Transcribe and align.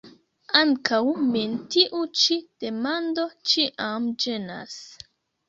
Ankaŭ 0.59 1.01
min 1.33 1.53
tiu 1.75 1.99
ĉi 2.21 2.39
demando 2.65 3.27
ĉiam 3.53 4.09
ĝenas. 4.27 4.81